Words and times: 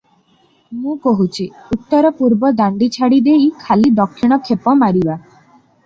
ମୁଁ 0.85 0.95
କହୁଛି, 1.03 1.45
ଉତ୍ତର 1.77 2.11
ପୂର୍ବ 2.23 2.53
ଦାଣ୍ଡି 2.63 2.91
ଛାଡ଼ି 2.99 3.23
ଦେଇ 3.31 3.49
ଖାଲି 3.67 3.95
ଦକ୍ଷିଣ 4.05 4.43
ଖେପ 4.53 4.79
ମାରିବା। 4.85 5.23